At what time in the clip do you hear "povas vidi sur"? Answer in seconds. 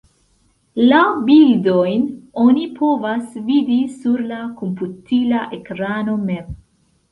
2.81-4.25